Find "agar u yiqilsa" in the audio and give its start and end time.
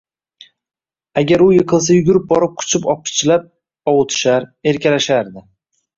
1.21-1.97